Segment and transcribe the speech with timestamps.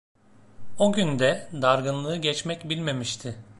[0.77, 3.35] O gün de dargınlığı geçmek bilmemişti.